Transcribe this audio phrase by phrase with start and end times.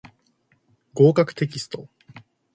[0.95, 1.87] 合格テキスト